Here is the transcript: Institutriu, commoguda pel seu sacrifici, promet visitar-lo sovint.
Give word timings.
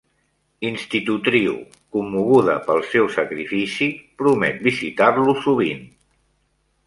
Institutriu, 0.67 1.53
commoguda 1.97 2.55
pel 2.69 2.81
seu 2.93 3.11
sacrifici, 3.17 3.91
promet 4.23 4.59
visitar-lo 4.69 5.39
sovint. 5.45 5.85